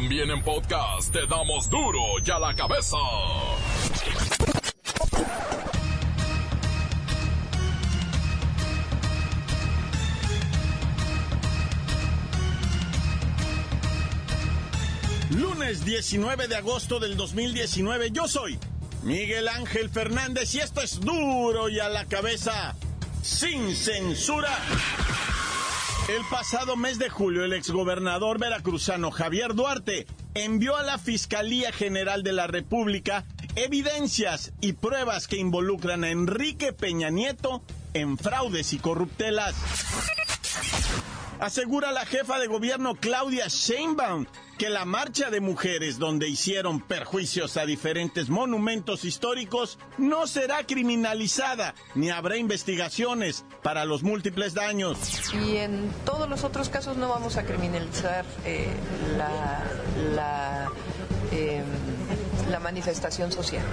[0.00, 2.96] También en podcast te damos duro y a la cabeza.
[15.30, 18.56] Lunes 19 de agosto del 2019, yo soy
[19.02, 22.76] Miguel Ángel Fernández y esto es duro y a la cabeza,
[23.20, 24.56] sin censura.
[26.08, 32.22] El pasado mes de julio, el exgobernador veracruzano Javier Duarte envió a la Fiscalía General
[32.22, 38.78] de la República evidencias y pruebas que involucran a Enrique Peña Nieto en fraudes y
[38.78, 39.54] corruptelas.
[41.40, 44.26] Asegura la jefa de gobierno Claudia Sheinbaum
[44.58, 51.76] que la marcha de mujeres donde hicieron perjuicios a diferentes monumentos históricos no será criminalizada
[51.94, 54.98] ni habrá investigaciones para los múltiples daños.
[55.32, 58.66] Y en todos los otros casos no vamos a criminalizar eh,
[59.16, 59.62] la,
[60.16, 60.68] la,
[61.30, 61.62] eh,
[62.50, 63.64] la, manifestación social.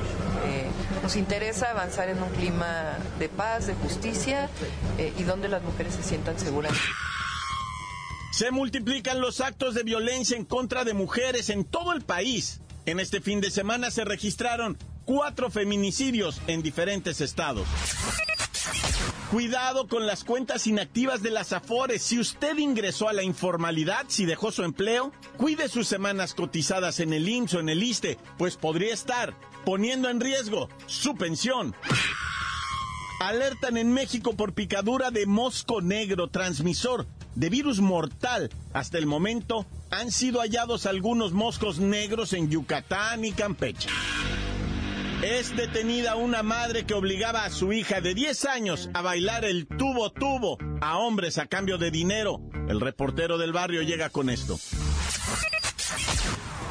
[0.45, 0.67] Eh,
[1.01, 4.51] nos interesa avanzar en un clima de paz, de justicia
[5.17, 6.73] y donde las mujeres se sientan seguras.
[8.35, 12.59] Se multiplican los actos de violencia en contra de mujeres en todo el país.
[12.85, 17.65] En este fin de semana se registraron cuatro feminicidios en diferentes estados.
[19.31, 22.01] Cuidado con las cuentas inactivas de las Afores.
[22.01, 27.13] Si usted ingresó a la informalidad, si dejó su empleo, cuide sus semanas cotizadas en
[27.13, 29.33] el IMSS o en el ISTE, pues podría estar
[29.63, 31.73] poniendo en riesgo su pensión.
[33.21, 38.49] Alertan en México por picadura de mosco negro, transmisor de virus mortal.
[38.73, 43.89] Hasta el momento han sido hallados algunos moscos negros en Yucatán y Campeche.
[45.21, 49.65] Es detenida una madre que obligaba a su hija de 10 años a bailar el
[49.67, 52.41] tubo tubo a hombres a cambio de dinero.
[52.67, 54.59] El reportero del barrio llega con esto.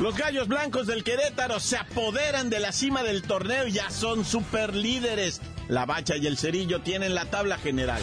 [0.01, 4.25] Los gallos blancos del Querétaro se apoderan de la cima del torneo y ya son
[4.25, 5.41] super líderes.
[5.69, 8.03] La bacha y el cerillo tienen la tabla general.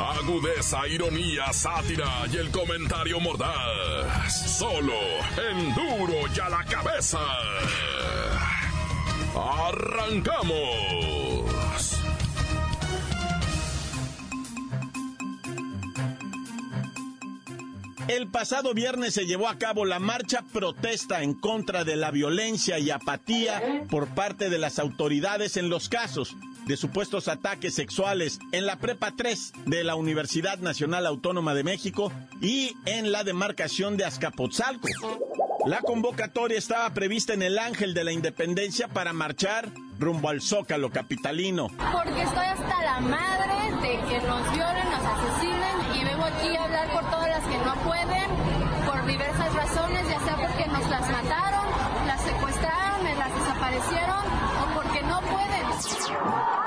[0.00, 4.56] Agudeza, ironía, sátira y el comentario mordaz.
[4.58, 4.94] Solo
[5.36, 7.18] en duro y a la cabeza.
[9.34, 10.78] ¡Arrancamos!
[18.06, 22.78] El pasado viernes se llevó a cabo la marcha protesta en contra de la violencia
[22.78, 26.36] y apatía por parte de las autoridades en los casos
[26.68, 32.12] de supuestos ataques sexuales en la Prepa 3 de la Universidad Nacional Autónoma de México
[32.42, 34.86] y en la demarcación de Azcapotzalco.
[35.64, 40.90] La convocatoria estaba prevista en el Ángel de la Independencia para marchar rumbo al Zócalo
[40.90, 41.68] capitalino.
[41.68, 46.64] Porque estoy hasta la madre de que nos violen, nos asesinen y vengo aquí a
[46.64, 51.10] hablar por todas las que no pueden, por diversas razones, ya sea porque nos las
[51.10, 51.66] mataron,
[52.06, 54.24] las secuestraron, las desaparecieron
[54.60, 56.57] o porque no pueden.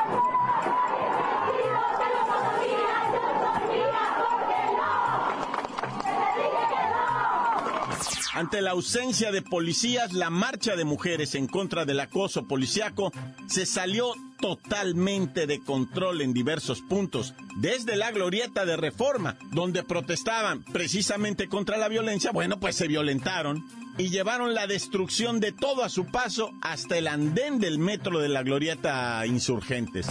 [8.34, 13.12] Ante la ausencia de policías, la marcha de mujeres en contra del acoso policiaco
[13.48, 20.64] se salió totalmente de control en diversos puntos, desde la glorieta de reforma, donde protestaban
[20.64, 23.66] precisamente contra la violencia, bueno, pues se violentaron
[23.98, 28.30] y llevaron la destrucción de todo a su paso hasta el andén del metro de
[28.30, 30.08] la glorieta insurgentes.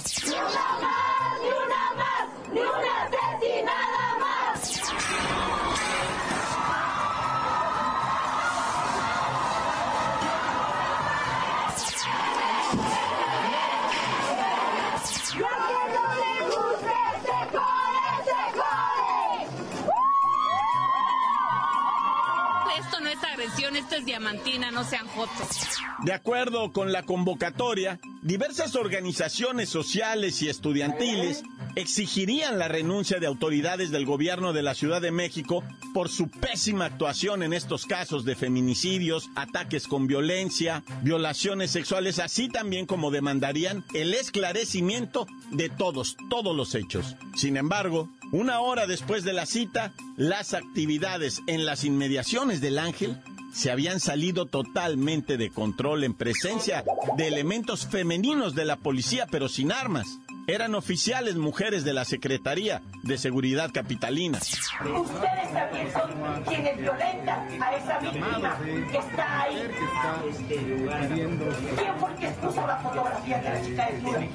[23.99, 25.07] Diamantina, no sean.
[26.05, 31.43] De acuerdo con la convocatoria, diversas organizaciones sociales y estudiantiles
[31.75, 35.63] exigirían la renuncia de autoridades del gobierno de la Ciudad de México
[35.95, 42.49] por su pésima actuación en estos casos de feminicidios, ataques con violencia, violaciones sexuales, así
[42.49, 47.17] también como demandarían el esclarecimiento de todos, todos los hechos.
[47.37, 53.17] Sin embargo, una hora después de la cita, las actividades en las inmediaciones del Ángel
[53.53, 56.85] se habían salido totalmente de control en presencia
[57.17, 60.19] de elementos femeninos de la policía, pero sin armas.
[60.47, 64.39] Eran oficiales mujeres de la Secretaría de Seguridad Capitalina.
[64.39, 68.59] Ustedes también son quienes violentan a esa víctima
[68.91, 69.69] que está ahí.
[70.49, 74.27] ¿Quién fue que expuso la fotografía de la chica desnuda?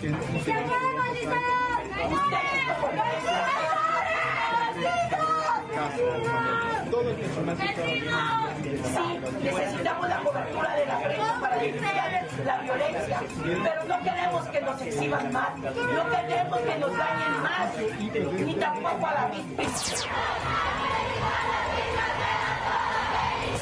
[8.85, 13.21] Sí, necesitamos la cobertura de la prensa para denunciar la violencia,
[13.63, 17.77] pero no queremos que nos exhiban más, no queremos que nos dañen más,
[18.45, 19.69] ni tampoco a la víctima.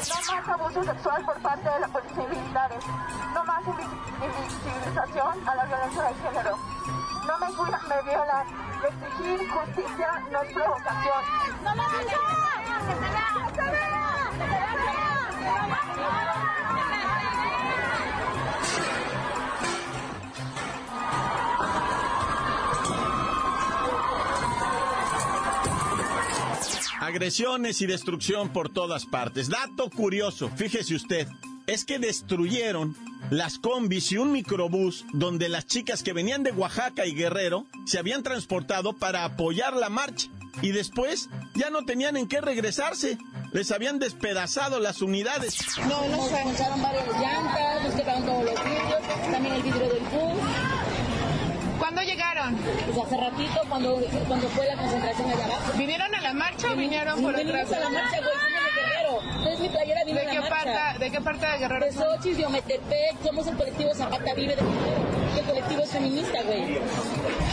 [0.08, 2.84] No más abuso sexual por parte de la policía y militares.
[3.34, 6.58] No más invisibilización a la violencia de género.
[7.26, 8.46] No me cuidan, me violan.
[8.84, 11.22] Exigir justicia no es provocación.
[11.64, 11.82] ¡No me
[27.00, 29.50] Agresiones y destrucción por todas partes.
[29.50, 31.28] Dato curioso, fíjese usted,
[31.66, 32.96] es que destruyeron
[33.34, 37.98] las combis y un microbús donde las chicas que venían de Oaxaca y Guerrero se
[37.98, 40.28] habían transportado para apoyar la marcha
[40.62, 43.18] y después ya no tenían en qué regresarse.
[43.52, 45.58] Les habían despedazado las unidades.
[45.88, 50.02] No, no se echaron varias llantas, nos quedaron todos los vidrios, también el vidrio del
[50.04, 50.40] bus.
[51.78, 52.56] ¿Cuándo llegaron?
[52.56, 53.96] Pues hace ratito, cuando,
[54.28, 55.72] cuando fue la concentración allá abajo.
[55.76, 57.72] ¿Vinieron a la marcha o vinieron por detrás?
[57.72, 59.20] a la marcha, güey, somos de Guerrero.
[59.40, 60.64] Es mi playera, vino ¿De a qué, la marcha.
[60.64, 61.92] parte, ¿De qué parte de Guerrero De?
[61.92, 64.62] Xochitl, de Ometepec, somos el colectivo Zapata Vive de.
[65.38, 66.78] El colectivo es feminista, güey.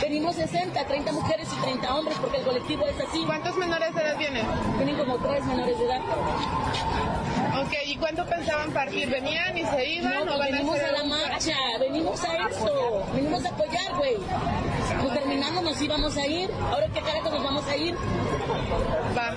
[0.01, 3.23] Venimos 60, 30 mujeres y 30 hombres porque el colectivo es así.
[3.25, 4.45] ¿Cuántos menores de edad vienen?
[4.77, 6.01] Vienen como tres menores de edad.
[7.61, 9.09] Ok, ¿y cuánto pensaban partir?
[9.09, 13.03] ¿Venían y se iban No, o van venimos hacer a la marcha, venimos a eso,
[13.13, 14.17] venimos a apoyar, güey.
[15.01, 17.95] Pues terminando nos íbamos a ir, ahora qué carajo nos vamos a ir.
[19.17, 19.33] Va.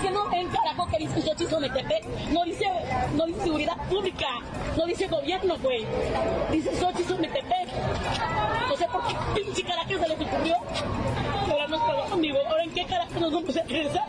[0.00, 2.64] Pues no ven carajo que dice Xochitl Ometepec, no dice,
[3.14, 4.26] no dice seguridad pública,
[4.76, 5.84] no dice gobierno, güey.
[6.50, 7.68] Dice Xochitl Ometepec.
[8.72, 10.56] O sea, ¿por qué pinche carajo se les ocurrió?
[11.50, 14.06] Ahora nos pagó conmigo, ahora en qué carajo nos vamos a regresar.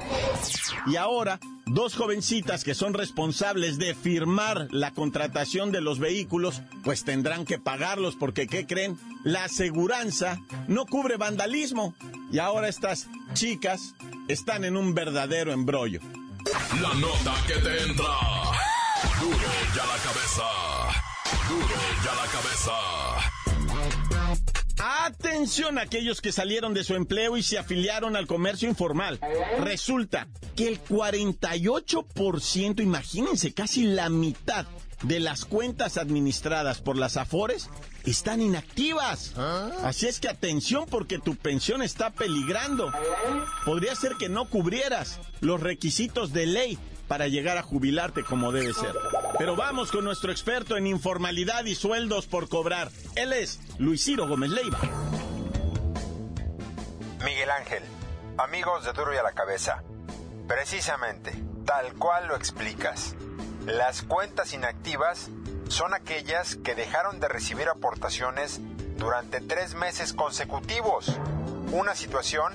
[0.87, 7.03] Y ahora, dos jovencitas que son responsables de firmar la contratación de los vehículos, pues
[7.03, 8.97] tendrán que pagarlos porque, ¿qué creen?
[9.23, 11.93] La aseguranza no cubre vandalismo.
[12.31, 13.93] Y ahora estas chicas
[14.31, 15.99] están en un verdadero embrollo.
[16.81, 18.05] La nota que te entra.
[19.19, 19.37] Duro
[19.75, 20.43] ya la cabeza.
[21.49, 22.71] Duro ya la cabeza.
[25.05, 29.19] Atención a aquellos que salieron de su empleo y se afiliaron al comercio informal.
[29.59, 34.65] Resulta que el 48%, imagínense, casi la mitad
[35.03, 37.69] de las cuentas administradas por las Afores
[38.05, 39.33] están inactivas.
[39.83, 42.91] Así es que atención porque tu pensión está peligrando.
[43.65, 48.73] Podría ser que no cubrieras los requisitos de ley para llegar a jubilarte como debe
[48.73, 48.95] ser.
[49.37, 52.89] Pero vamos con nuestro experto en informalidad y sueldos por cobrar.
[53.15, 54.79] Él es Luis Ciro Gómez Leiva.
[57.25, 57.83] Miguel Ángel,
[58.37, 59.83] amigos de Duro y a la Cabeza.
[60.47, 61.33] Precisamente,
[61.65, 63.15] tal cual lo explicas.
[63.65, 65.29] Las cuentas inactivas
[65.67, 68.59] son aquellas que dejaron de recibir aportaciones
[68.97, 71.11] durante tres meses consecutivos.
[71.71, 72.53] Una situación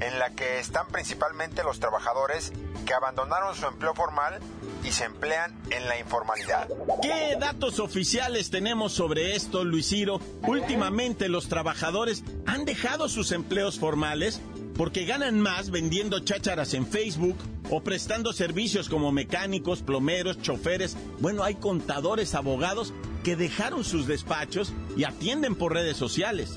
[0.00, 2.52] en la que están principalmente los trabajadores
[2.86, 4.38] que abandonaron su empleo formal
[4.82, 6.68] y se emplean en la informalidad.
[7.02, 10.20] ¿Qué datos oficiales tenemos sobre esto, Luis Ciro?
[10.42, 14.40] Últimamente los trabajadores han dejado sus empleos formales
[14.76, 17.36] porque ganan más vendiendo chácharas en Facebook
[17.70, 20.96] o prestando servicios como mecánicos, plomeros, choferes.
[21.18, 22.92] Bueno, hay contadores, abogados
[23.24, 26.54] que dejaron sus despachos y atienden por redes sociales.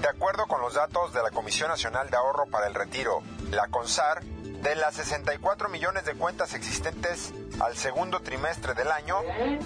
[0.00, 3.66] De acuerdo con los datos de la Comisión Nacional de Ahorro para el Retiro, la
[3.68, 4.22] CONSAR,
[4.62, 9.16] de las 64 millones de cuentas existentes al segundo trimestre del año,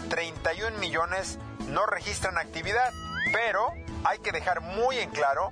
[0.09, 2.93] 31 millones no registran actividad.
[3.33, 3.69] Pero
[4.05, 5.51] hay que dejar muy en claro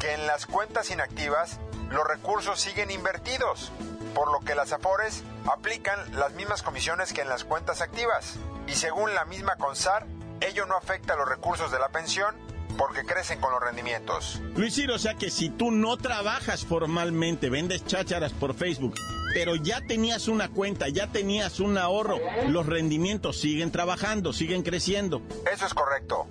[0.00, 1.58] que en las cuentas inactivas
[1.94, 3.70] los recursos siguen invertidos,
[4.14, 8.34] por lo que las AFORES aplican las mismas comisiones que en las cuentas activas.
[8.66, 10.04] Y según la misma CONSAR,
[10.40, 12.34] ello no afecta a los recursos de la pensión
[12.76, 14.42] porque crecen con los rendimientos.
[14.56, 18.96] Luis Ciro, o sea que si tú no trabajas formalmente, vendes chácharas por Facebook,
[19.32, 25.22] pero ya tenías una cuenta, ya tenías un ahorro, los rendimientos siguen trabajando, siguen creciendo.
[25.52, 26.26] Eso es correcto.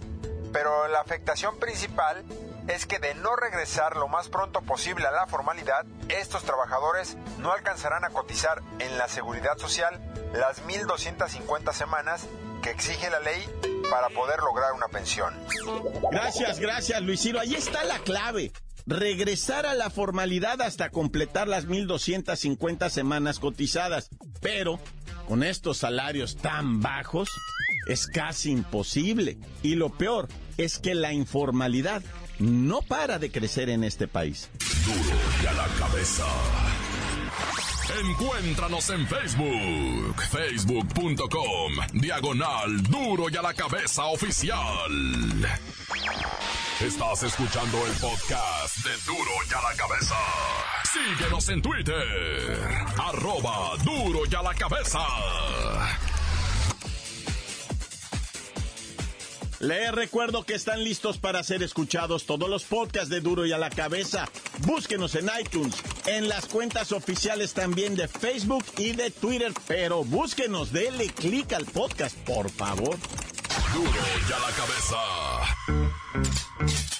[0.51, 2.25] Pero la afectación principal
[2.67, 7.51] es que de no regresar lo más pronto posible a la formalidad, estos trabajadores no
[7.51, 10.00] alcanzarán a cotizar en la seguridad social
[10.34, 12.25] las 1.250 semanas
[12.62, 13.46] que exige la ley
[13.89, 15.34] para poder lograr una pensión.
[16.12, 17.39] Gracias, gracias Luis Ciro.
[17.39, 18.51] Ahí está la clave.
[18.86, 24.10] Regresar a la formalidad hasta completar las 1.250 semanas cotizadas.
[24.41, 24.79] Pero
[25.27, 27.29] con estos salarios tan bajos
[27.88, 29.38] es casi imposible.
[29.62, 30.27] Y lo peor
[30.58, 32.03] es que la informalidad
[32.44, 34.50] no para de crecer en este país.
[34.86, 36.26] Duro y a la cabeza.
[38.02, 44.60] Encuéntranos en Facebook, facebook.com, diagonal duro y a la cabeza oficial.
[46.82, 50.16] Estás escuchando el podcast de duro y a la cabeza.
[50.92, 55.00] Síguenos en Twitter, arroba duro y a la cabeza.
[59.63, 63.58] Les recuerdo que están listos para ser escuchados todos los podcasts de Duro y a
[63.58, 64.27] la Cabeza.
[64.67, 70.74] Búsquenos en iTunes, en las cuentas oficiales también de Facebook y de Twitter, pero búsquenos,
[70.74, 72.98] denle clic al podcast, por favor.
[73.74, 74.98] Duro y a la cabeza.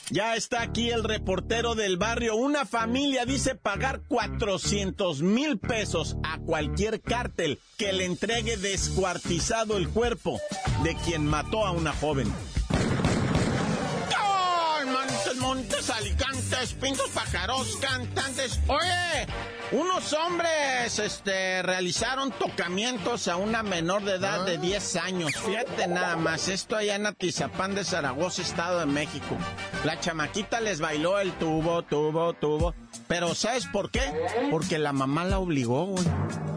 [0.10, 2.36] Ya está aquí el reportero del barrio.
[2.36, 9.89] Una familia dice pagar 400 mil pesos a cualquier cártel que le entregue descuartizado el
[9.89, 10.39] cuerpo
[10.84, 12.32] de quien mató a una joven.
[16.04, 18.60] Alicantes, pintos, pájaros, cantantes.
[18.68, 19.26] Oye,
[19.72, 25.32] unos hombres este, realizaron tocamientos a una menor de edad de 10 años.
[25.34, 29.38] Fíjate nada más, esto allá en Atizapán de Zaragoza, Estado de México.
[29.86, 32.76] La chamaquita les bailó el tubo, tubo, tubo.
[33.08, 34.02] Pero ¿sabes por qué?
[34.52, 36.04] Porque la mamá la obligó, güey.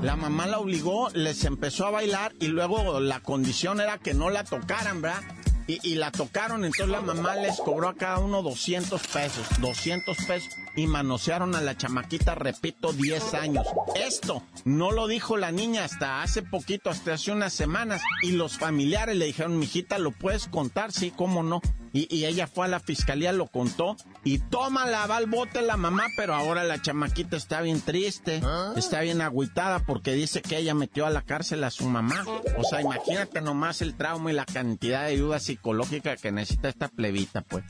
[0.02, 4.28] La mamá la obligó, les empezó a bailar y luego la condición era que no
[4.28, 5.22] la tocaran, ¿verdad?
[5.68, 10.50] Y, la tocaron, entonces la mamá les cobró a cada uno 200 pesos, 200 pesos,
[10.76, 13.66] y manosearon a la chamaquita, repito, 10 años.
[13.96, 18.58] Esto no lo dijo la niña hasta hace poquito, hasta hace unas semanas, y los
[18.58, 20.92] familiares le dijeron, mijita, ¿lo puedes contar?
[20.92, 21.60] Sí, ¿cómo no?
[21.96, 25.62] Y, y, ella fue a la fiscalía, lo contó, y toma la va al bote
[25.62, 28.74] la mamá, pero ahora la chamaquita está bien triste, ¿Ah?
[28.76, 32.22] está bien agüitada porque dice que ella metió a la cárcel a su mamá.
[32.58, 36.88] O sea, imagínate nomás el trauma y la cantidad de ayuda psicológica que necesita esta
[36.88, 37.64] plebita, pues.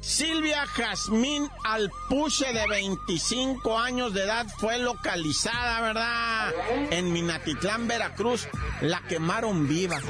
[0.00, 6.54] Silvia Jazmín Alpuche, de 25 años de edad, fue localizada, ¿verdad?
[6.90, 8.48] En Minatitlán, Veracruz.
[8.80, 10.00] La quemaron viva.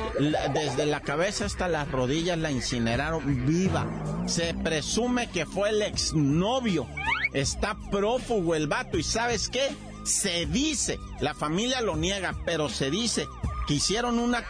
[0.54, 3.86] Desde la cabeza hasta las rodillas la incineraron viva.
[4.26, 6.86] Se presume que fue el exnovio.
[7.32, 8.98] Está prófugo el vato.
[8.98, 9.68] ¿Y sabes qué?
[10.04, 13.26] Se dice, la familia lo niega, pero se dice
[13.66, 14.44] que hicieron una,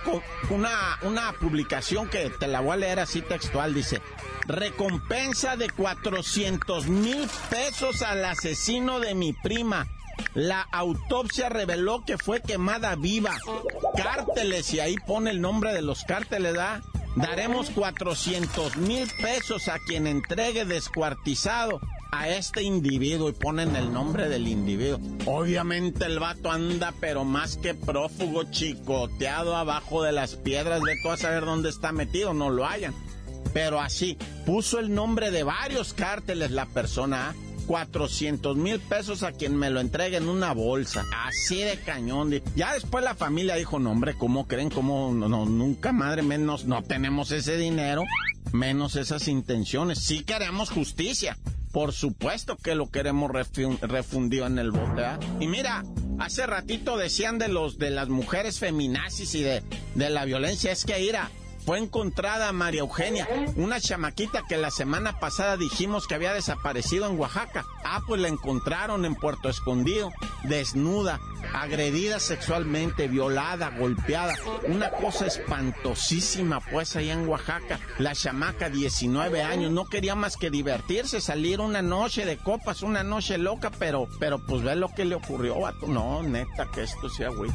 [0.50, 3.74] una, una publicación que te la voy a leer así textual.
[3.74, 4.00] Dice,
[4.48, 9.86] recompensa de 400 mil pesos al asesino de mi prima.
[10.34, 13.36] La autopsia reveló que fue quemada viva.
[13.96, 16.82] Cárteles, y ahí pone el nombre de los cárteles, ¿da?
[17.14, 24.28] Daremos 400 mil pesos a quien entregue descuartizado a este individuo y ponen el nombre
[24.28, 24.98] del individuo.
[25.26, 31.10] Obviamente el vato anda, pero más que prófugo, chicoteado abajo de las piedras, de tú
[31.10, 32.94] a saber dónde está metido, no lo hayan.
[33.52, 37.34] Pero así, puso el nombre de varios cárteles la persona,
[37.68, 41.04] 400 mil pesos a quien me lo entregue en una bolsa.
[41.26, 42.32] Así de cañón.
[42.56, 44.70] Ya después la familia dijo, no hombre, ¿cómo creen?
[44.70, 48.04] ¿Cómo no, nunca, madre menos, no tenemos ese dinero?
[48.52, 49.98] Menos esas intenciones.
[49.98, 51.36] Sí queremos justicia.
[51.70, 55.02] Por supuesto que lo queremos refundido en el bote.
[55.02, 55.18] ¿eh?
[55.40, 55.84] Y mira,
[56.18, 59.62] hace ratito decían de los de las mujeres feminazis y de,
[59.94, 60.72] de la violencia.
[60.72, 61.30] Es que ira,
[61.68, 67.20] fue encontrada María Eugenia, una chamaquita que la semana pasada dijimos que había desaparecido en
[67.20, 67.66] Oaxaca.
[67.84, 70.10] Ah, pues la encontraron en Puerto Escondido,
[70.44, 71.20] desnuda,
[71.52, 74.34] agredida sexualmente, violada, golpeada.
[74.66, 77.78] Una cosa espantosísima, pues, allá en Oaxaca.
[77.98, 83.02] La chamaca, 19 años, no quería más que divertirse, salir una noche de copas, una
[83.02, 85.86] noche loca, pero, pero pues ve lo que le ocurrió a tu.
[85.86, 87.50] No, neta, que esto sea, güey.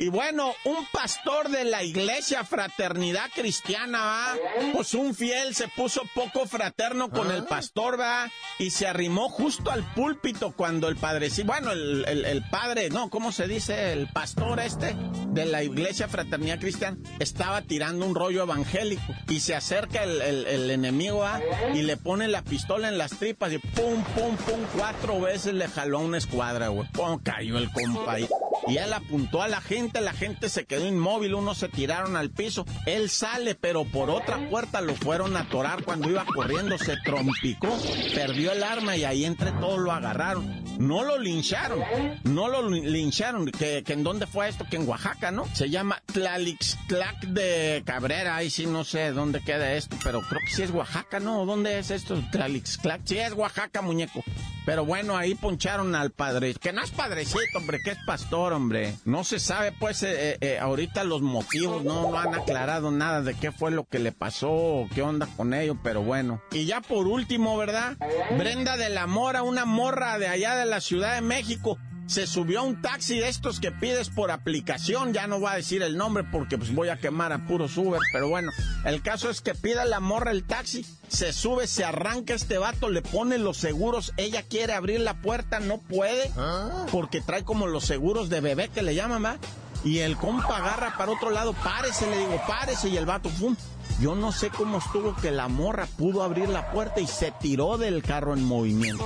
[0.00, 4.36] Y bueno, un pastor de la iglesia Fraternidad Cristiana, ¿va?
[4.72, 8.32] Pues un fiel se puso poco fraterno con el pastor, ¿va?
[8.58, 12.88] Y se arrimó justo al púlpito cuando el padre, sí, bueno, el, el, el, padre,
[12.88, 13.92] no, ¿cómo se dice?
[13.92, 14.96] El pastor este
[15.34, 20.70] de la iglesia Fraternidad Cristiana estaba tirando un rollo evangélico y se acerca el, el
[20.70, 21.42] enemigo, ¿va?
[21.74, 25.68] Y le pone la pistola en las tripas y pum, pum, pum, cuatro veces le
[25.68, 26.88] jaló a una escuadra, güey.
[26.88, 28.26] Pum, cayó el compa ahí.
[28.70, 32.30] Y él apuntó a la gente, la gente se quedó inmóvil, unos se tiraron al
[32.30, 32.64] piso.
[32.86, 37.76] Él sale, pero por otra puerta lo fueron a atorar cuando iba corriendo, se trompicó,
[38.14, 40.64] perdió el arma y ahí entre todos lo agarraron.
[40.78, 41.82] No lo lincharon,
[42.24, 45.44] no lo lincharon, que, en dónde fue esto, que en Oaxaca, ¿no?
[45.54, 50.54] Se llama Tlalixtlac de Cabrera, ahí sí no sé dónde queda esto, pero creo que
[50.54, 51.44] sí es Oaxaca, ¿no?
[51.44, 52.22] ¿Dónde es esto?
[52.30, 54.24] Tlalixtlac, sí es Oaxaca, muñeco.
[54.66, 58.94] Pero bueno, ahí poncharon al padre, que no es padrecito, hombre, que es pastor, hombre.
[59.04, 63.52] No se sabe, pues, eh, eh, ahorita los motivos, no, han aclarado nada de qué
[63.52, 66.42] fue lo que le pasó, qué onda con ello, pero bueno.
[66.52, 67.96] Y ya por último, ¿verdad?
[68.36, 71.78] Brenda de la Mora, una morra de allá de la Ciudad de México,
[72.10, 75.54] se subió a un taxi de estos que pides por aplicación, ya no voy a
[75.54, 78.50] decir el nombre porque pues voy a quemar a puro Uber, pero bueno,
[78.84, 82.90] el caso es que pida la morra el taxi, se sube, se arranca este vato,
[82.90, 86.84] le pone los seguros, ella quiere abrir la puerta, no puede, ah.
[86.90, 89.36] porque trae como los seguros de bebé que le llaman, ¿va?
[89.84, 93.54] Y el compa agarra para otro lado, párese, le digo, párese, y el vato, ¡pum!
[94.00, 97.78] Yo no sé cómo estuvo que la morra pudo abrir la puerta y se tiró
[97.78, 99.04] del carro en movimiento.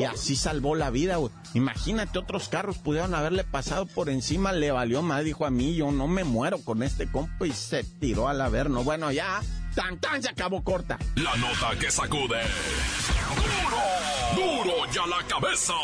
[0.00, 1.30] Y así salvó la vida, güey.
[1.52, 5.92] Imagínate, otros carros pudieron haberle pasado por encima, le valió más, dijo a mí, yo
[5.92, 8.82] no me muero con este compa y se tiró al averno.
[8.82, 9.42] Bueno, ya,
[9.74, 10.98] tan tan se acabó corta.
[11.16, 12.40] La nota que sacude.
[14.34, 14.64] ¡Duro!
[14.64, 15.74] ¡Duro ya la cabeza!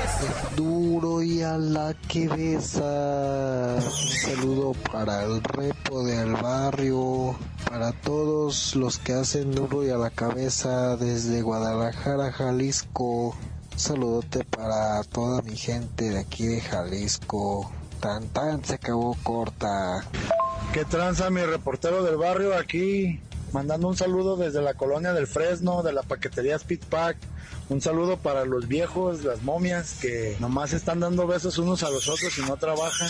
[0.57, 3.76] Duro y a la que besa.
[3.76, 7.35] Un saludo para el repo del barrio,
[7.69, 13.37] para todos los que hacen duro y a la cabeza desde Guadalajara, Jalisco.
[13.75, 17.73] Un saludote para toda mi gente de aquí de Jalisco.
[17.99, 20.09] Tan tan se acabó corta.
[20.73, 23.19] ¿Qué tranza mi reportero del barrio aquí?
[23.52, 27.16] Mandando un saludo desde la colonia del Fresno, de la paquetería Speedpack.
[27.68, 32.09] Un saludo para los viejos, las momias, que nomás están dando besos unos a los
[32.09, 33.09] otros y no trabajan.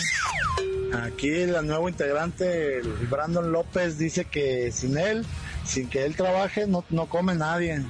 [1.03, 5.27] Aquí el nuevo integrante, Brandon López, dice que sin él,
[5.63, 7.83] sin que él trabaje, no, no come nadie.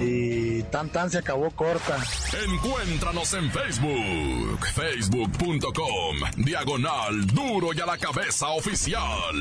[0.00, 1.98] Y tan tan se acabó corta.
[2.44, 9.34] Encuéntranos en Facebook, facebook.com, diagonal duro y a la cabeza oficial.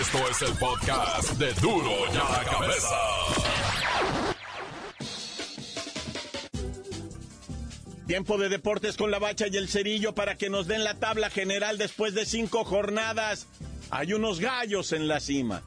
[0.00, 2.96] Esto es el podcast de duro y a la cabeza.
[8.06, 11.30] Tiempo de deportes con la bacha y el cerillo para que nos den la tabla
[11.30, 13.46] general después de cinco jornadas.
[13.90, 15.62] Hay unos gallos en la cima.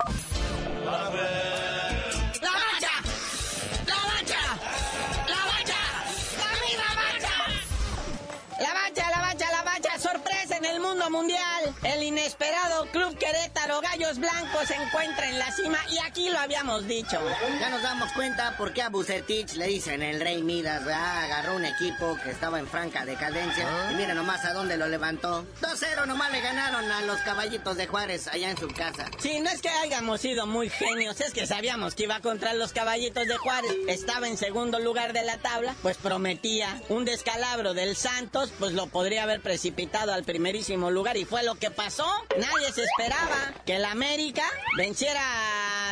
[11.13, 11.75] Mundial.
[11.83, 16.87] El inesperado Club Querétaro Gallos Blancos se encuentra en la cima y aquí lo habíamos
[16.87, 17.19] dicho.
[17.59, 21.65] Ya nos damos cuenta por qué a Bucetich le dicen el Rey Midas, Agarró un
[21.65, 23.91] equipo que estaba en franca decadencia ah.
[23.91, 25.45] y mira nomás a dónde lo levantó.
[25.61, 29.05] 2-0 nomás le ganaron a los caballitos de Juárez allá en su casa.
[29.19, 32.73] Sí, no es que hayamos sido muy genios, es que sabíamos que iba contra los
[32.73, 33.71] caballitos de Juárez.
[33.87, 38.87] Estaba en segundo lugar de la tabla, pues prometía un descalabro del Santos, pues lo
[38.87, 42.07] podría haber precipitado al primerísimo lugar y fue lo que pasó.
[42.37, 44.43] Nadie se esperaba que el América
[44.77, 45.21] venciera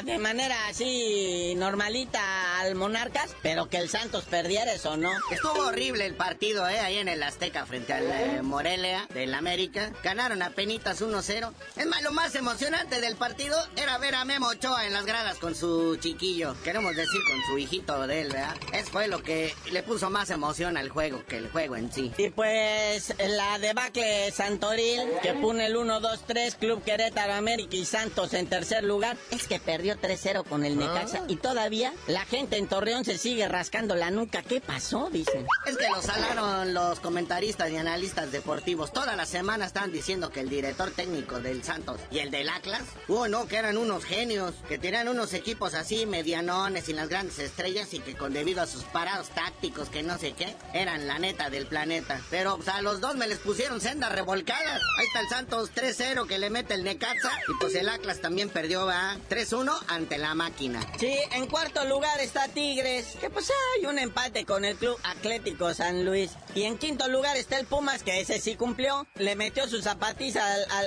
[0.06, 5.12] de manera así normalita al Monarcas, pero que el Santos perdiera eso, ¿no?
[5.30, 6.80] Estuvo horrible el partido, ¿eh?
[6.80, 9.92] Ahí en el Azteca frente al eh, Morelia del América.
[10.02, 11.52] Ganaron a penitas 1-0.
[11.76, 15.38] Es más, lo más emocionante del partido era ver a Memo Ochoa en las gradas
[15.38, 16.56] con su chiquillo.
[16.64, 18.56] Queremos decir con su hijito de él, ¿verdad?
[18.74, 22.12] Eso fue lo que le puso más emoción al juego que el juego en sí.
[22.18, 28.48] Y pues la debacle Santoril que pone el 1-2-3, Club Querétaro, América y Santos en
[28.48, 31.26] tercer lugar, es que perdió 3-0 con el Necaxa ah.
[31.28, 34.42] y todavía la gente en Torreón se sigue rascando la nuca.
[34.42, 35.10] ¿Qué pasó?
[35.12, 35.46] Dicen.
[35.66, 38.92] Es que lo salaron los comentaristas y analistas deportivos.
[38.92, 42.84] Toda la semana están diciendo que el director técnico del Santos y el del Atlas,
[43.08, 47.40] oh no, que eran unos genios, que tenían unos equipos así medianones y las grandes
[47.40, 51.20] estrellas y que con debido a sus parados tácticos que no sé qué, eran la
[51.20, 52.20] neta del planeta.
[52.30, 54.82] Pero pues, a los dos me les pusieron sendas revolcadas.
[54.98, 57.32] Ahí está el Santos 3-0 que le mete el Necaxa.
[57.48, 60.82] Y pues el Atlas también perdió, va 3-1 ante la máquina.
[61.00, 65.74] Sí, en cuarto lugar está Tigres, que pues hay un empate con el Club Atlético
[65.74, 66.32] San Luis.
[66.56, 70.44] Y en quinto lugar está el Pumas, que ese sí cumplió, le metió su zapatiza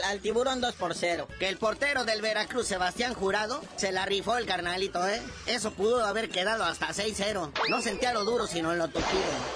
[0.09, 1.27] al, tiburón 2 por 0.
[1.39, 5.23] Que el portero del Veracruz, Sebastián Jurado, se la rifó el carnalito, ¿eh?
[5.47, 7.53] Eso pudo haber quedado hasta 6-0.
[7.71, 9.05] No sentía lo duro, sino en lo tupido.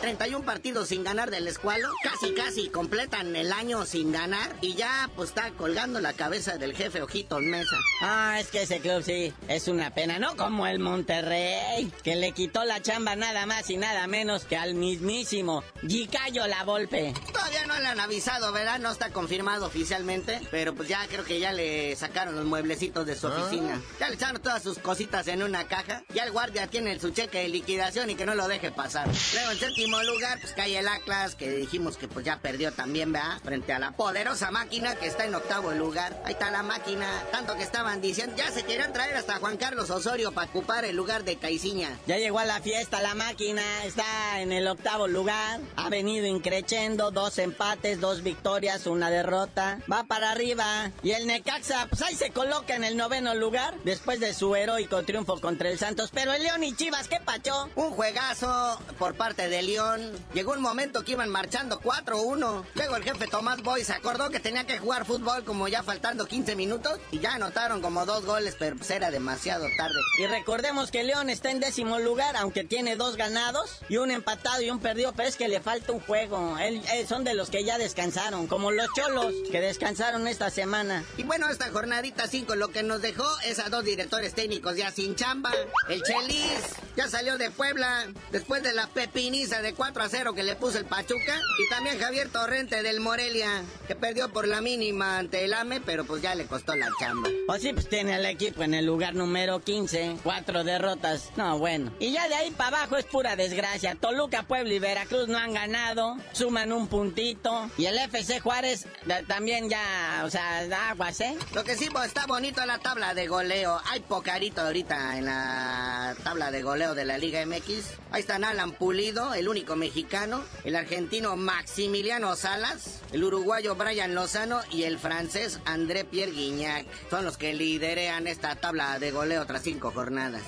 [0.01, 5.11] 31 partidos sin ganar del escualo, casi casi completan el año sin ganar y ya
[5.17, 7.77] pues está colgando la cabeza del jefe Ojitos Mesa.
[8.01, 12.33] Ah, es que ese club sí, es una pena, no como el Monterrey, que le
[12.33, 17.15] quitó la chamba nada más y nada menos que al mismísimo Gicayo La Volpe.
[17.33, 18.79] Todavía no le han avisado, ¿verdad?
[18.79, 23.17] No está confirmado oficialmente, pero pues ya creo que ya le sacaron los mueblecitos de
[23.17, 23.37] su ah.
[23.37, 23.81] oficina.
[24.01, 26.03] Ya le echaron todas sus cositas en una caja.
[26.15, 29.09] Ya el guardia tiene su cheque de liquidación y que no lo deje pasar.
[29.35, 33.13] Luego en séptimo lugar, pues cae el Atlas, que dijimos que pues ya perdió también,
[33.13, 33.41] ¿verdad?
[33.43, 36.21] Frente a la poderosa máquina que está en octavo lugar.
[36.25, 39.91] Ahí está la máquina, tanto que estaban diciendo, ya se querían traer hasta Juan Carlos
[39.91, 41.97] Osorio para ocupar el lugar de Caiciña.
[42.09, 47.13] Ya llegó a la fiesta la máquina, está en el octavo lugar, ha venido increchendo,
[47.13, 50.91] dos empates, dos victorias, una derrota, va para arriba.
[51.05, 55.05] Y el Necaxa, pues ahí se coloca en el noveno lugar, después de su heroico
[55.05, 56.11] triunfo contra el Santos.
[56.13, 57.71] Pero el León y Chivas, ¿qué pacho?
[57.77, 60.11] Un juegazo por parte de León.
[60.35, 62.65] Llegó un momento que iban marchando 4-1.
[62.75, 66.25] Luego el jefe Tomás Boy se acordó que tenía que jugar fútbol como ya faltando
[66.25, 70.01] 15 minutos y ya anotaron como dos goles, pero pues era demasiado tarde.
[70.19, 74.63] Y recordemos que León está en décimo lugar, aunque tiene dos ganados y un empatado
[74.63, 76.57] y un perdido, pero es que le falta un juego.
[76.57, 81.05] Él, son de los que ya descansaron, como los cholos que descansaron esta semana.
[81.19, 84.91] Y bueno, esta jornadita 5 lo que nos dejó es a dos directores técnicos ya
[84.91, 85.53] sin chamba.
[85.91, 86.63] El Chelis
[86.97, 90.79] ya salió de Puebla después de la pepiniza de 4 a 0 que le puso
[90.79, 91.39] el Pachuca.
[91.59, 96.05] Y también Javier Torrente del Morelia, que perdió por la mínima ante el AME, pero
[96.05, 97.29] pues ya le costó la chamba.
[97.29, 101.31] O pues sí, pues tiene al equipo en el lugar número 15, cuatro derrotas.
[101.37, 101.93] No, bueno.
[101.99, 103.95] Y ya de ahí para abajo es pura desgracia.
[103.95, 107.71] Toluca, Puebla y Veracruz no han ganado, suman un puntito.
[107.77, 108.87] Y el FC Juárez
[109.27, 111.37] también ya, o sea, da aguas, ¿eh?
[111.55, 113.81] Lo que sí, pues está bonito la tabla de goleo.
[113.91, 117.99] Hay pocarito ahorita en la tabla de goleo de la Liga MX.
[118.11, 124.61] Ahí están Alan Pulido, el único mexicano, el argentino Maximiliano Salas, el uruguayo Brian Lozano
[124.71, 126.85] y el francés André Pierre Guignac.
[127.09, 130.43] Son los que liderean esta tabla de goleo tras cinco jornadas.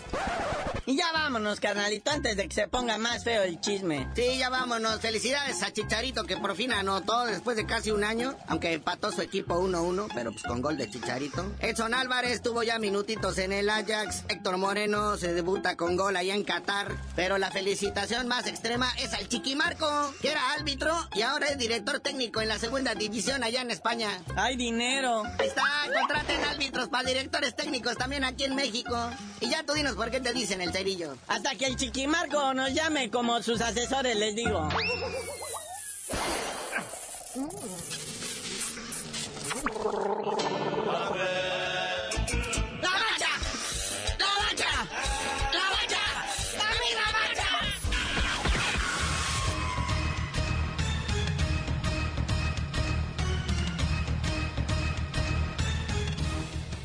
[0.90, 4.08] Y ya vámonos, carnalito, antes de que se ponga más feo el chisme.
[4.16, 5.00] Sí, ya vámonos.
[5.00, 9.22] Felicidades a Chicharito que por fin anotó después de casi un año, aunque empató su
[9.22, 11.46] equipo 1-1, pero pues con gol de Chicharito.
[11.60, 14.24] Edson Álvarez tuvo ya minutitos en el Ajax.
[14.28, 16.92] Héctor Moreno se debuta con gol allá en Qatar.
[17.14, 22.00] Pero la felicitación más extrema es al Chiquimarco, que era árbitro y ahora es director
[22.00, 24.08] técnico en la segunda división allá en España.
[24.36, 25.22] ¡Hay dinero!
[25.38, 25.62] Ahí está,
[25.98, 28.96] contraten árbitros para directores técnicos también aquí en México.
[29.40, 31.16] Y ya tú dinos por qué te dicen el cerillo.
[31.28, 34.68] Hasta que el Chiquimarco nos llame como sus asesores, les digo.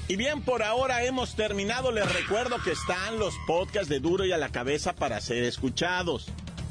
[0.08, 1.92] Y bien, por ahora hemos terminado.
[1.92, 6.28] Les recuerdo que están los podcasts de Duro y a la cabeza para ser escuchados.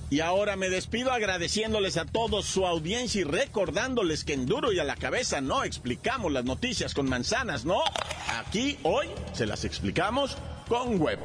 [0.09, 4.79] Y ahora me despido agradeciéndoles a todos su audiencia y recordándoles que en Duro y
[4.79, 7.81] a la cabeza no explicamos las noticias con manzanas, ¿no?
[8.29, 10.37] Aquí hoy se las explicamos
[10.69, 11.25] con huevo.